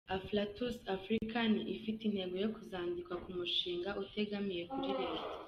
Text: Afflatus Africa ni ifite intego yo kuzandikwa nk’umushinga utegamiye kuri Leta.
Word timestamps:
Afflatus 0.15 0.75
Africa 0.95 1.37
ni 1.53 1.61
ifite 1.75 2.01
intego 2.05 2.35
yo 2.43 2.49
kuzandikwa 2.55 3.13
nk’umushinga 3.21 3.89
utegamiye 4.03 4.61
kuri 4.73 4.89
Leta. 4.99 5.29